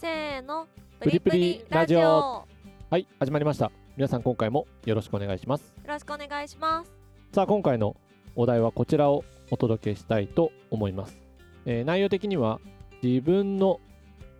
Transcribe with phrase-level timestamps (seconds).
[0.00, 0.66] せーの。
[0.98, 2.00] プリプリラジオ。
[2.00, 2.46] よ
[2.88, 3.70] はい始まりました。
[3.98, 5.74] 皆さん今回もよろしくお願いします。
[5.86, 6.90] ろしくお願いします。
[7.34, 7.94] さあ今回の
[8.34, 11.18] お題はこちらをお届けしたいと思います、
[11.66, 12.60] えー内容的には
[13.02, 13.78] 自分の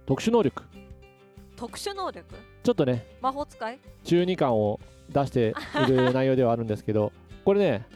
[0.06, 0.62] 特殊能力。
[1.56, 2.24] 特殊能力？
[2.62, 3.78] ちょっとね魔法使い？
[4.04, 4.80] 中二感を
[5.10, 5.54] 出して
[5.86, 7.12] いる内容ではあるんですけど
[7.44, 7.86] これね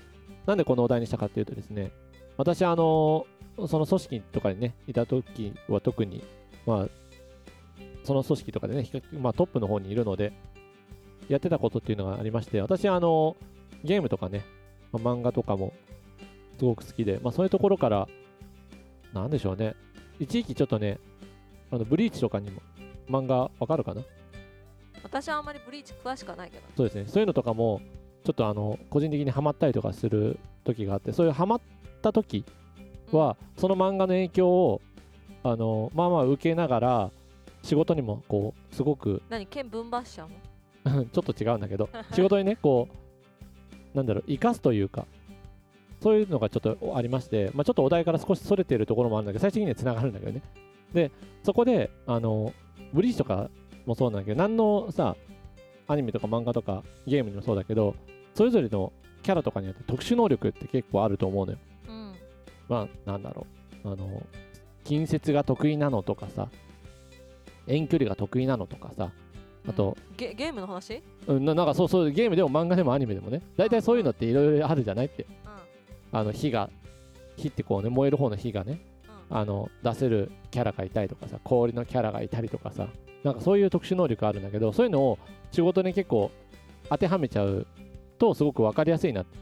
[0.45, 1.93] なんでこのお題にしたかっていうとですね
[2.37, 3.27] 私あの
[3.67, 6.23] その組織とかにねいた時は特に
[6.67, 6.89] まあ
[8.05, 8.89] その組織とかでね、
[9.21, 10.33] まあ、トップの方にいるので
[11.29, 13.37] やってたことっていうのがありまして私あの
[13.83, 14.45] ゲームとかね、
[14.93, 15.73] まあ漫画とかも
[16.59, 18.07] すごく好きで、まあ、そういうところから
[19.13, 19.75] なんでしょうね
[20.21, 20.99] 一時期ちょっとね
[21.71, 22.63] あのブリーチとかにも
[23.09, 24.03] 漫画わかるかな？
[25.03, 26.63] 私はあんまりブリーチ詳しくはないけど。
[26.77, 27.05] そうですね。
[27.07, 27.81] そういうのとかも
[28.25, 31.61] ちょっとあの個人的にハマったりとかする時があってそういうハマっ
[32.01, 32.45] た時
[33.13, 34.81] は、その漫画の影響を
[35.43, 37.11] あのまあまあ受けながら
[37.65, 40.27] 仕事にもこうすごく何剣分抜しちゃ
[40.85, 42.89] うのちょっと違うんだけど仕事にねこ
[43.95, 45.07] うなんだろう生かすというか
[46.03, 50.43] そういうのがちょっとありまして、まあ、ちょっとお題から少しそれてるところもあるんだけど最終的にはつながるんだけどね。
[50.93, 51.11] で
[51.43, 52.53] そこであの
[52.93, 53.49] ブリーチとか
[53.87, 55.17] もそうなんだけど何のさ
[55.89, 57.95] アニメとか漫画とかゲームにもそうだけど
[58.35, 58.93] それぞれの
[59.23, 61.59] キャラとかによって特殊能力って結構あると思うのよ。
[61.89, 62.15] うん。
[62.69, 63.47] まあなんだろ
[63.85, 64.23] うあの
[64.85, 66.49] 近接が得意なのとかさ
[67.67, 69.11] 遠距離が得意なのとかさ
[69.67, 71.03] あと、うんゲゲームの話？
[71.27, 75.23] うん、ななんかそうそうゲームでも漫画でもアニメでもね大体そういうのっていろいろあるじゃないって。
[75.23, 75.27] う
[76.13, 76.71] あの火が
[77.37, 78.81] 火ってこうね燃える方の火がねんうん。
[79.31, 82.89] あの出せるキャラがいたりとかさ氷のキャラがいたりとかさ
[83.25, 85.19] なんかそういう特殊能力あるんだけどそういうのを
[85.51, 86.31] 仕事に結構
[86.89, 87.67] 当てはめちゃう
[88.19, 89.23] とすごく分かりやすいな。
[89.23, 89.39] って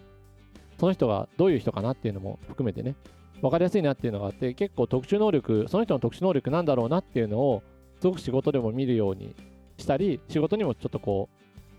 [0.79, 2.95] その人がどういう人かなっていうのも含めてね
[3.41, 7.63] 分かりやすいなっていうのがあって結構特殊能力その人の特殊能力なんだろうなっていうのを
[8.03, 9.33] すごく仕事でも見るように
[9.79, 11.29] したり仕事にもちょっとこ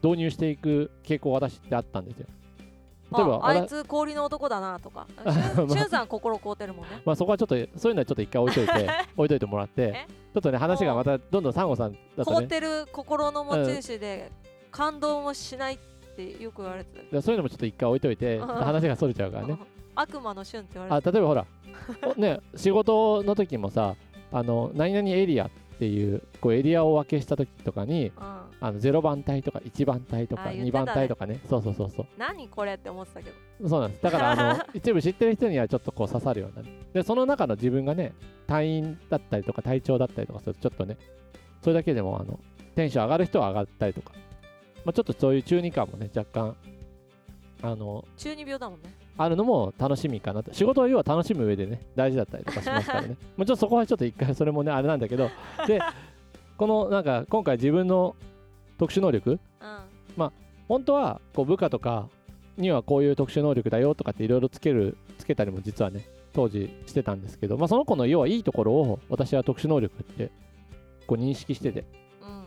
[0.01, 2.27] う導入していく傾向が私ってあったんですよ。
[3.11, 5.05] 例えばああいらつ氷の男だなとか。
[5.69, 7.01] しまあさん心凍ってるもんね。
[7.03, 12.37] まあそこはちょっとそういうのはちょっと一回置いといて 置いといてもらってえちょっとね話がまたどんどんサンゴさんだとね。
[12.37, 14.31] 凍ってる心の持ち主で
[14.71, 15.77] 感動もしないっ
[16.15, 17.21] てよく言われてた。
[17.21, 18.47] そういうのもちょっと一回置いといてうん。
[18.47, 19.57] 話がそれちゃうからね。
[19.95, 21.45] 悪魔の旬って言わあれて例えばほら
[22.15, 23.95] おね仕事の時もさ
[24.31, 30.85] あの何々エリアっていうこうエリアを分けした時とかにた、うん、あの0番隊とか1番隊とか2あ言ってたね。
[30.85, 31.39] 番隊とかね。
[31.49, 32.05] そうそうそうそう。
[32.17, 33.29] 何これって思ってたけ
[33.61, 33.69] ど。
[33.69, 34.03] そうなんです。
[34.03, 36.63] だからあの 一部知ってる人にはちょっとこう刺さるような。
[36.63, 38.13] ねでその中の自分がね
[38.47, 40.97] 隊員だったりとか隊長だったりとかするとちょっとね
[41.61, 42.39] それだけでもあの
[42.75, 44.11] テンション上がる人は上がったりとか、
[44.85, 46.55] まあ、ちょっとそういう中二感もね若干
[47.61, 50.53] あの中二病だもんねあるのも楽しみかなと。
[50.53, 53.09] 仕事を要は楽しむ上でね大事だったりとかしますからね。
[53.37, 55.29] もうちょっとそこはちょっと一回それもねあれなんだけど。
[55.67, 55.79] で
[56.57, 58.15] このなんか今回自分の
[58.77, 59.39] 特殊能力。
[59.61, 59.83] うん。
[60.67, 62.07] 本当はこう部下とか
[62.57, 70.31] にはこういう特殊能力だよとかっていろいろつけるつけたりも実はね当時してたんですけど、まあ、その子の要はいいところを私は特殊能力って
[71.05, 71.85] こう認識してて、
[72.21, 72.43] うん。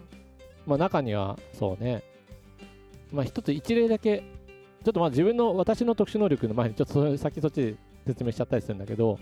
[0.66, 2.02] まあ、中にはそうね。
[3.12, 4.24] まあ一つ一例だけ
[4.86, 7.74] ちょっとまあ自分の私の特殊能力の前にちょっと先そっちで
[8.06, 9.18] 説明しちゃったりするんだけど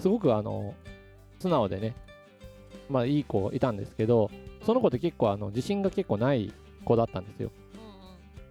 [0.00, 0.74] すごくあの
[1.38, 1.94] 素直でね
[2.90, 4.28] まあいい子いたんですけど
[4.66, 6.52] その子って結構あの自信が結構ない
[6.84, 7.52] 子だったんですよ。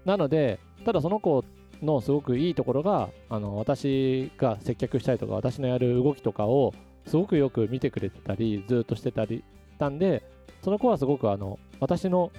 [0.05, 1.43] なので、ただその子
[1.81, 6.73] のすごくいいところが、あの私が接客したりとか、私のやる動きとかを
[7.05, 9.43] すごくよく見てくれてたり、ずっとしてたりし
[9.77, 10.23] たんで、
[10.63, 12.31] その子はすごくあの私の、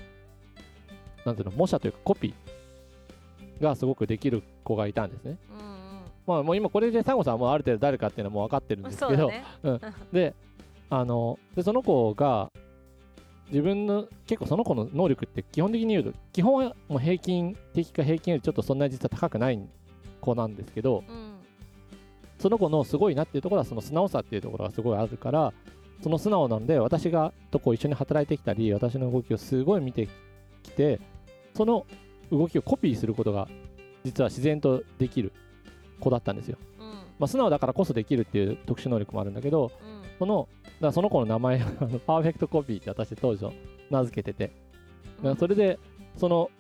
[1.27, 2.48] なんていうの、模写というかコピー
[3.61, 5.37] がすごくできる子がいたんですね。
[5.51, 5.69] うん
[6.27, 9.31] まあもう今これでサンゴさんはもうある程度誰かっていうのはもう分かってるんうんですけど、
[9.63, 9.95] そうだね。
[10.13, 10.35] で
[10.91, 12.51] あのでその子が
[13.51, 19.59] 自分の結構その子の能力って基本的に言うと基本はもう平均的か平均よりちょっとそんなに実は高くない
[20.21, 21.39] 子なんですけどうん。
[22.39, 25.53] その子のすごいなっていうところはその素直さっていうところがすごいあるから
[26.03, 30.09] その素直なので私がとこう一緒に働いてきたり私の動きをすごい見て
[30.63, 31.01] きて
[31.57, 31.87] その
[32.31, 33.49] 動きをコピーすることが
[34.05, 35.33] 実は自然とできる
[36.01, 36.59] 子だったんですよ。
[36.79, 36.87] うん。
[37.19, 40.03] まあ、素直だからこそできるっていう特殊能力もあるんだけどうん。
[40.19, 40.49] その
[40.81, 41.67] だその子の名前を
[42.07, 43.45] パーフェクトコピーって私当時
[43.91, 44.53] 名付けてて、
[45.39, 45.79] それで
[46.17, 46.51] その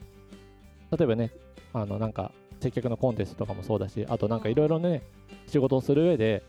[0.90, 1.32] 例えばね
[1.72, 5.02] あのなんか接客のコンテストとかもそうだしあとなんかいろいろね
[5.46, 6.42] 仕事をする上で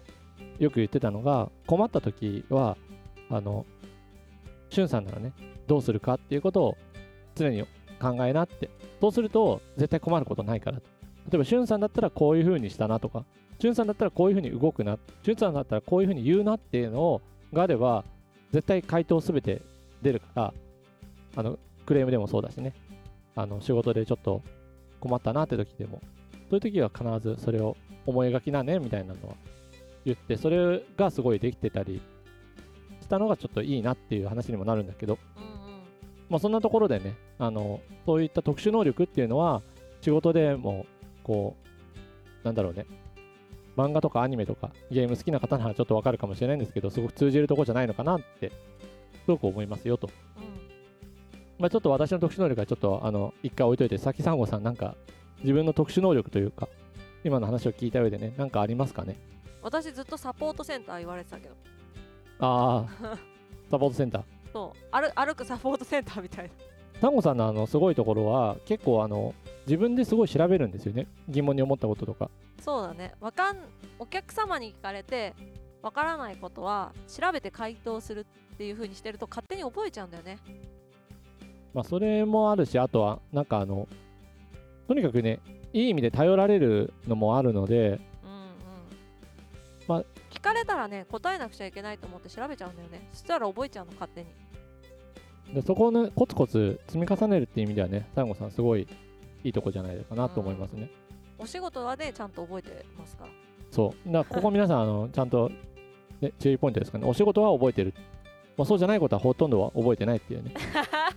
[0.57, 2.77] よく言ってたのが困った時は
[3.29, 3.65] あの
[4.69, 5.33] しゅんさんならね
[5.67, 6.77] どうするかっていうことを
[7.35, 7.63] 常に
[7.99, 8.69] 考えなって。
[9.01, 10.77] そうすると絶対困ることないから。
[10.77, 10.83] 例
[11.35, 13.25] えばしゅんさんだったらこういう風にしたなとか。
[13.59, 14.97] しゅんさんだったらこういう風に動くな。
[15.23, 17.21] しゅんさんだったらこういう風に言うなっていうのを
[17.53, 18.03] があれば
[18.51, 19.61] 絶対回答すべて
[20.01, 20.53] 出るから。
[21.35, 22.73] あのクレームでもそうだしね。
[23.35, 24.41] あの仕事でちょっと
[24.99, 26.01] 困ったなって時でも。
[26.49, 29.35] そういう時は必ずそれを思い描きなねみたいなのは
[30.03, 32.01] 言ってそれがすごいできてたり
[33.01, 35.19] したのがちょっといいなっていう話にもなるんだけど。
[36.29, 39.61] まあそんなところでねあのそういった特殊能力っていうのは
[40.01, 40.85] 仕事でも
[41.23, 41.55] こ
[42.43, 42.85] うなんだろうね
[43.75, 48.51] 漫画とかアニメとかゲーム好きな方ならちょっとわかるかもしれないんですけどすごく通じるとこじゃないのかなって
[49.25, 50.09] すごく思いますよと。
[50.37, 50.43] うん。
[51.59, 54.95] まあ、ちょっと私の特殊能力はちょっとあの一回置いといて、さきさんごさん、なんか
[55.41, 56.67] 自分の特殊能力というか、
[57.23, 59.17] 今の話を聞いた上でね、なんかありますかね？
[59.61, 61.55] 私ずっとサポートセンター言われてたけど。
[62.39, 63.17] ああ、
[63.69, 64.23] サポートセンター。
[64.53, 66.51] そう歩歩くサポートセンターみたいな
[67.01, 69.33] サンゴさんのあのすごいところは、結構あの
[69.65, 71.07] 自分ですごい調べるんですよね。
[71.29, 72.29] 疑問に思ったこととか。
[72.61, 73.57] そうだねわかん
[73.99, 75.33] お客様に聞かれて
[75.81, 80.39] わからないことは調べて回答するっていう風にしてると勝手に覚えちゃうんだよね
[81.73, 83.87] まあ、それもあるし、あとは、なんかあの、
[84.87, 85.39] とにかくね、
[85.71, 87.99] いい意味で頼られるのもあるので、
[89.89, 94.27] まあ聞かれたらね答えなくちゃいけないと思って調べちゃうんだよねそしたら覚えちゃうの勝手に
[95.53, 98.87] でそこをね、コツコツ積み重ねるっていう意味ではね、サンゴさん、すごい
[99.43, 100.91] いいとこじゃないかなと思いますね。
[101.39, 103.29] お仕事はねちゃんと覚えてますから
[103.71, 104.11] そう。
[104.11, 105.49] だから ここ皆さん、あのちゃんと、
[106.21, 107.07] ね、注意ポイントですかね。
[107.07, 107.93] お仕事は覚えてる。
[108.57, 110.53] まあ、そうじゃないことはほとんどは覚えてないっていうね。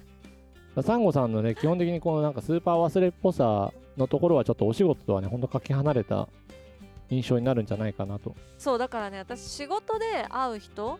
[0.80, 6.28] サンゴさんのね、基本的にこのなんかスーパー忘れっぽさのところはちょっとお仕事とはね、ほんとかけ離れた
[7.16, 8.34] 印象になるんじゃないかなと。
[8.58, 10.98] そうだからね私仕事で会う人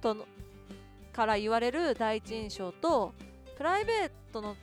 [0.00, 0.26] との
[1.12, 3.12] から言われる第一印象と
[3.56, 4.56] プライベートの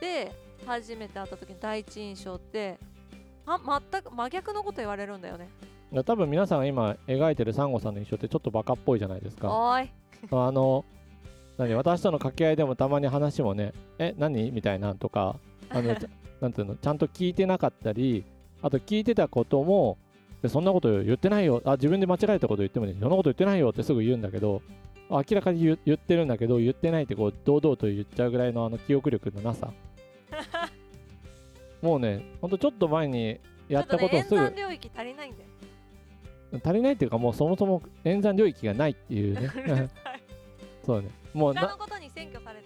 [0.00, 0.32] で
[0.66, 2.78] 初めて会った時の第一印象って
[3.46, 3.60] あ
[3.90, 5.48] 全く真逆のこと言われるんだよね
[6.04, 9.48] 多分皆さんが今描いてるサンゴさんの印象ってちょってバカっぽいじゃないですか。
[9.50, 9.90] おーい
[10.30, 10.84] あの、
[11.56, 14.50] 何、私との掛け合いでもたまに話もね、え、何？
[14.52, 15.36] みたいなとか、
[15.68, 15.94] あの、
[16.40, 18.24] なんていうの、ちゃんと聞いてなかったり、
[18.62, 19.98] あと聞いてたことも、
[20.42, 24.62] でそんなこと言ってないよ、あ、自分で間違えたこと言ってもね、そんなこと言ってないよってすぐ言うんだけど、
[25.10, 29.72] 明らかに言言ってるんだけど、言ってないってこう、堂々と言っちゃうぐらいのあの記憶力のなさ。
[31.82, 35.50] もうね、ほんとちょっと前にやったことをすぐね、領域足りないんだよ
[36.64, 39.88] 足りないっていうか、もうそもそも演算領域がないっていうね。
[40.84, 41.08] そうね。
[41.32, 42.59] もうな他のことに占拠され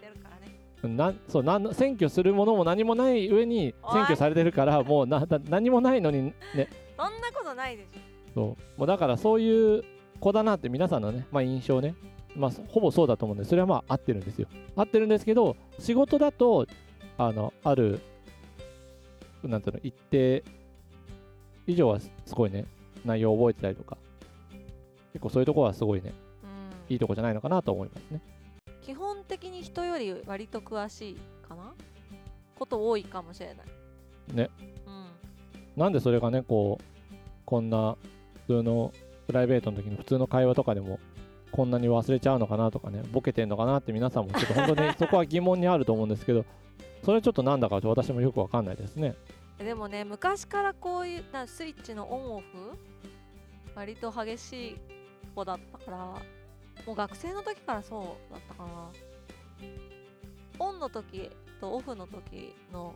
[0.89, 4.01] なそうなん占拠するものも何もない上におい。
[4.03, 6.69] 占拠されてるから もうなな何もないのにね。
[6.97, 7.89] そんなことないでし
[8.35, 8.79] そう。
[8.79, 9.85] もうだからそういう
[10.21, 11.95] 子だなって皆さんのね、まあ、印象ね、
[12.37, 14.49] まあ、ほぼそうだと思うんでそれはまあ合ってるんですよ。
[14.77, 16.67] 合ってるんですけど仕事だと
[17.19, 18.01] あのある
[19.43, 20.43] なんていうの一定
[21.67, 22.67] 以上はすごいね
[23.05, 23.97] 内容を覚えてたりとか。
[25.13, 26.13] 結構そういうところはすごいね。
[26.89, 28.21] いいとこじゃないのかなと思いますね
[29.75, 31.17] 人より割と詳しい
[31.47, 31.75] かな？
[32.59, 33.57] こと多いかもしれない。
[34.35, 34.51] ね。
[34.87, 35.07] うん。
[35.77, 37.97] なんでそれがね、こう、こんな
[38.47, 38.93] 普通の
[39.27, 40.99] プライベートの時に普通の会話とかでも、
[41.51, 46.45] こんなに忘れちゃうのかなとかね、ボケてんのかなって皆さんもちょっと本当に そこは疑問にあると思うんですけど、
[47.05, 49.15] それちょっとなんだか私もよくわかんないですね。
[49.59, 52.45] でもね昔からこういうなスイッチのオンオフ
[53.77, 54.77] 割と激しい
[55.35, 55.97] 子だったから
[56.87, 58.91] もう学生の時からそうだったかな
[60.59, 61.31] オンの時
[61.61, 62.95] とオフの時の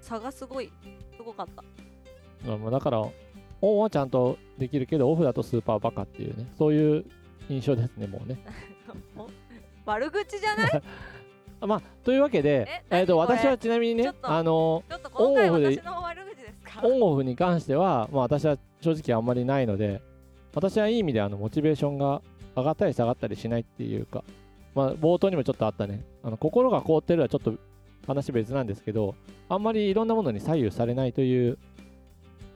[0.00, 0.70] 差がすごい
[1.16, 2.70] すごかった。
[2.70, 3.10] だから、オ
[3.68, 7.04] ンはちゃんとできるけど、オフだとスーパーバカっていうね、そういう
[7.48, 8.38] 印象ですね、もうね。
[9.16, 9.28] お
[9.86, 10.82] 悪口じゃない？
[11.60, 16.80] あ まあ、というわけで、ええー、と私はちなみにねあのちょっと今回オンオフで私の悪口ですか？
[16.86, 20.00] オンオフに関しては、まあ、私は正直あんまりないので、
[20.54, 22.22] 私はいい意味であのモチベーションが
[22.54, 24.22] 上がったり下がったりしないっていうか、
[24.78, 27.54] まあ、冒頭にもちょっとあったね、あの心が凍ってるはちょっと
[28.06, 29.16] 話別なんですけど、
[29.48, 31.58] あんまりいろんなものに左右されないという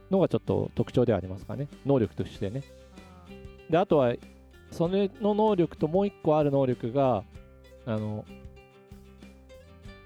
[0.08, 2.62] のがちょっと特徴ではありますかね、能力としてね。
[3.68, 4.14] で、あとは、
[4.70, 7.24] それの能力ともう一個ある能力が、
[7.86, 8.24] あの、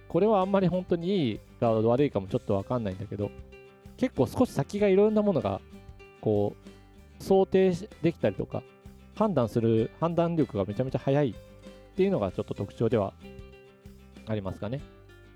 [0.09, 3.31] これはあんまり本当にいいか悪いかもちょっとわかんないんだけど、
[3.99, 5.61] 結構少し先がいろんなものが、
[6.23, 6.57] こ
[7.21, 8.63] う、想定できたりとか、
[9.15, 11.35] 判断する判断力がめちゃめちゃ早い
[11.97, 13.15] っていうのがちょっと特徴では
[14.27, 14.83] ありますかね。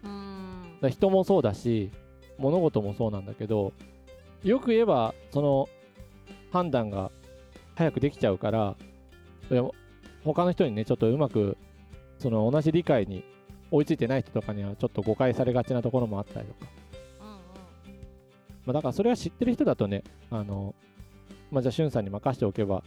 [0.04, 1.90] うんうんだ人もそうだし、
[2.36, 3.72] 物事もそうなんだけど、
[4.44, 5.70] よく言えば、その
[6.52, 7.10] 判断が
[7.76, 8.76] 早くできちゃうから、
[10.22, 11.56] 他の人にね、ちょっとうまく、
[12.18, 13.24] その同じ理解に
[13.70, 16.70] 追いついてない人とかには、ちょっと誤解されがちなところもあったりとか。
[17.20, 17.34] うんうん
[18.66, 20.74] まあ、だからそれは知ってる人だとね、あの、
[21.50, 22.82] まあ、じゃあ、しゅんさんに任せておけば、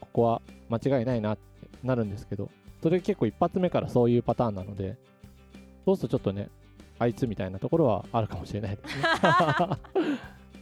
[0.00, 1.42] ここは間違いないなって
[1.82, 2.50] なるんですけど、
[2.82, 4.96] それ結構一発目からそういうパターンなので
[5.84, 6.48] そうするとちょっとね
[6.98, 8.76] あいつみたいなところはあるかもしれない。
[8.76, 9.02] ですね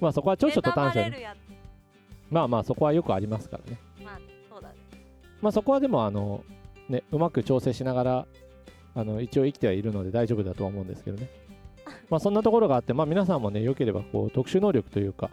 [0.00, 1.34] まあそこは長所と短所に妬
[2.30, 3.78] まあまあそこはよくありますからね。
[4.04, 4.20] まあ
[4.50, 4.74] そうだね。
[5.40, 6.44] まあそこはでもあの
[6.88, 8.26] ねうまく調整しながら
[8.94, 11.28] あの一応生きてはいるので大丈夫だとは思うんですけどね。
[12.10, 15.30] まあそんなところがあってまあ皆さんもね良ければこう特殊能力というか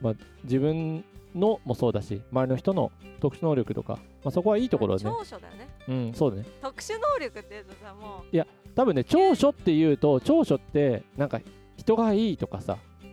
[0.00, 0.14] まあ
[0.44, 1.04] 自分
[1.34, 2.90] のもそうだし周りの人の
[3.20, 5.10] 特殊能力とか、まあ、そこはいいところでね。
[5.10, 5.68] 長所だよね。
[5.88, 6.44] うんそうだね。
[6.60, 11.40] 特殊能力っていうとさもう多分ね長所っていうと長所ってなんか
[11.76, 12.78] 人がいいとかさ。
[13.02, 13.04] う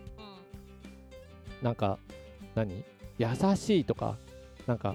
[1.62, 1.64] ん。
[1.64, 1.98] なんか
[2.54, 2.84] 何？
[3.18, 3.26] 優
[3.56, 4.16] しいとか
[4.66, 4.94] なんか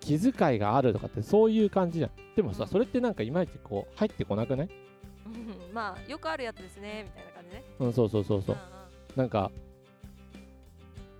[0.00, 2.10] 気遣いがあるとかってそういう感じじゃん。
[2.34, 4.68] でもさそれってなんかいまいちこう入ってこなくない？
[5.26, 7.64] うんまあよくあるやつですねみたいな感じね。
[7.78, 8.56] うんそうそうそうそう。
[8.56, 9.16] うん。
[9.16, 9.50] なんか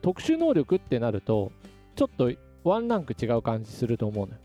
[0.02, 1.52] 特殊能力ってなると
[1.96, 2.30] ちょっと
[2.64, 4.40] ワンランク違う感じすると思うのよ。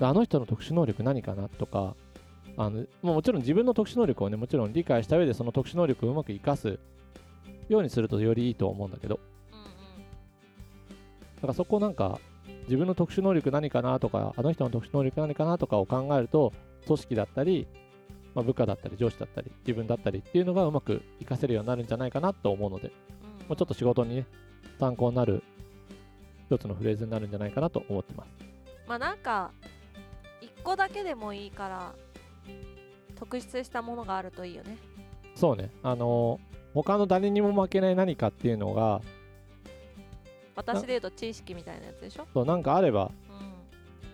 [0.00, 1.94] あの人の特殊能力何かなとか
[2.56, 6.78] あのまあもちろん自分の特殊能力をねもちろん理解した上でその特殊能力をうまく活かす
[7.68, 9.20] ようにするとよりいいと思うんだけど。
[9.52, 9.66] うんうん。
[11.36, 12.18] だからそこなんか
[12.64, 16.52] 自分の特殊能力何かなとかあの人の特殊能力何かなとかを考えると
[16.86, 17.66] 組織だったり、
[18.34, 22.88] まあ、部下だったり上司だったり自分だったりっていうのがうまく活かせるようになるんじゃないかなと思うので。
[22.88, 22.90] う
[23.20, 24.26] んもうちょっと仕事にね
[24.78, 25.42] 参考になる
[26.50, 28.28] 一つのフレーズになるんじゃないかなと思ってます。
[28.86, 29.50] まあなんか
[30.40, 31.92] 一個だけでもいいから
[33.14, 34.76] 特筆したものがあるといいよね。
[35.34, 35.70] そうね。
[35.82, 39.00] あのー他の誰にも負けない何かっていうのが
[40.56, 42.26] 私で言うと知識みたいなやつでしょ？
[42.34, 43.36] そうなんかあればうん。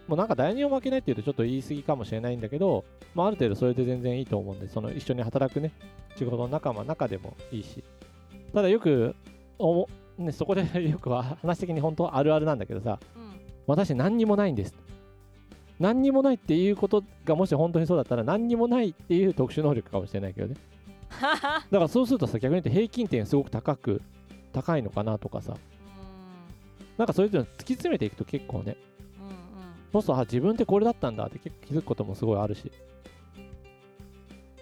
[0.09, 2.85] もうなんか誰にも負けないっていうとちょっと言い過ぎかもしれないんだけど、
[3.15, 5.73] まあ、ある程度それで全然いいと思うんでその一緒に働くね
[6.17, 7.83] 仕事の仲間の中でもいいし
[8.53, 9.15] ただよく
[9.59, 9.89] おも、
[10.19, 13.31] ね、そこで よくは話的に本当はあるあるなんだけどさうん。
[13.67, 14.75] 私何にもないんです。
[15.79, 20.57] 何にもないっていうことがもし本当にそうだったら何にもないっていう特殊能力かもしれないけどね。
[21.21, 24.03] だからそうするとさ逆に言って平均点すごく高く
[24.53, 25.57] 高いのかなとかさ。
[26.99, 28.77] なんかそういうの突き詰めていくと結構ね
[29.19, 29.31] うんうん。
[29.31, 29.41] うん
[29.93, 32.71] そうするとあ自分ってこれだったんだって結構気づくこともすごいあるし、
[33.39, 33.41] あ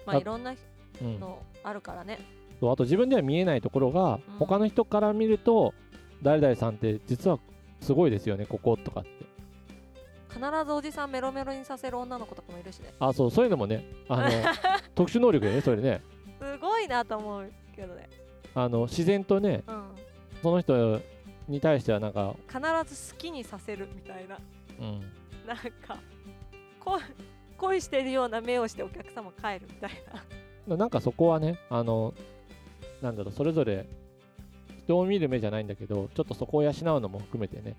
[0.05, 0.55] まあいろんな
[1.01, 2.19] うん、のあるからね
[2.59, 4.37] そうあと自分では見えないところが、うん。
[4.39, 5.73] 他の人から見ると
[6.21, 7.39] 誰々さんって実は
[7.81, 9.09] すごいですよねこことかって。
[10.29, 12.93] 必ずおじさんメロメロにさせる女の子とかもいるしね。
[12.99, 14.29] あそうそういうのもねあの
[14.93, 16.01] 特殊能力でねそれね。
[16.39, 18.09] すごいなと思うけどね。
[18.53, 19.83] あの自然とねうん。
[20.41, 21.01] その人
[21.47, 22.59] に対してはなんか、必
[22.95, 24.37] ず好きにさせるみたいな。
[24.79, 25.01] うん、
[25.45, 25.97] なんか
[26.79, 27.01] 恋
[27.57, 29.91] 恋してるような目をしてお客様帰るみたい
[30.67, 30.77] な。
[30.77, 32.13] なんかそこはねあの
[33.01, 33.87] なんだろうそれぞれ
[34.85, 37.75] 人を見る目じゃないんだけどちょっとそこを養うのも含めてね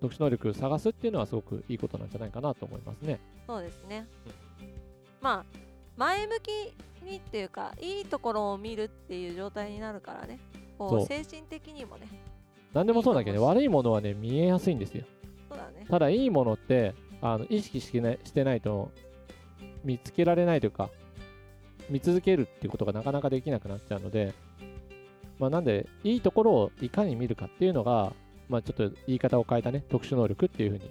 [0.00, 3.18] 特殊能力探すっていうのはすごくいいことなんじゃないかなと思いますね。
[3.46, 4.06] そうですね。
[5.22, 5.58] まあ
[5.96, 10.38] 前向きにっていうかいいところを見るっていう状態になるからね。
[10.78, 11.02] こそう。
[11.04, 12.06] う精神的にもね。
[12.74, 15.04] 何でもそうだけどね悪いものはね見えやすいんですよ。
[15.48, 15.86] そうだね。
[15.88, 18.90] ただいいものってあの意識してないしてないと
[19.84, 20.90] 見つけられないというか
[21.90, 24.34] 見続けるっていうことがなかなかできなくなっちゃうので、
[25.38, 28.12] まあ、なんでいいところをいかに見るかっていうのが、
[28.48, 30.90] まあ、ちょっと言い方を変えたね特殊能力っていうふうに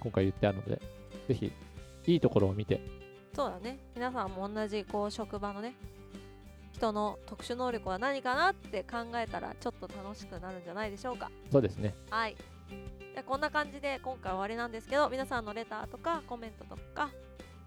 [0.00, 0.80] 今回言ってあるので
[1.28, 1.52] ぜひ
[2.06, 2.80] いいところを見て。
[3.34, 3.78] そうだね。
[3.96, 5.74] 皆さんも同じこう職場のね
[6.72, 11.30] 人の特殊能力は何かなって考えたらちょっと楽しくなるんじゃないでしょうか。
[11.50, 11.94] そうですね。
[12.10, 12.36] はい。
[13.14, 17.10] でこんな感じで今回終わりなんですけど皆さんのレターとかコメントとか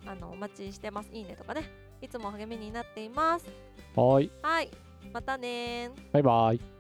[0.06, 1.10] あのお待ちしてます。
[1.12, 3.46] いいねとかねいつも励みになっています。
[3.96, 4.32] はーい。
[4.42, 4.72] はい。
[5.14, 6.14] またねー。
[6.14, 6.77] バイバイ